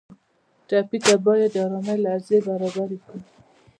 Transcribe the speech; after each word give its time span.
ټپي 0.67 0.97
ته 1.05 1.15
باید 1.25 1.51
د 1.53 1.55
ارامۍ 1.65 1.97
لحظې 2.05 2.37
برابرې 2.47 2.97
کړو. 3.05 3.19